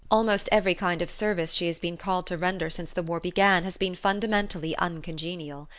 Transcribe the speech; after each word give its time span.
Almost 0.09 0.49
every 0.51 0.73
kind 0.73 1.03
of 1.03 1.11
service 1.11 1.53
she 1.53 1.67
has 1.67 1.77
been 1.77 1.95
called 1.95 2.25
to 2.25 2.35
render 2.35 2.71
since 2.71 2.89
the 2.89 3.03
war 3.03 3.19
began 3.19 3.63
has 3.65 3.77
been 3.77 3.93
fundamentally 3.93 4.75
uncongenial. 4.79 5.69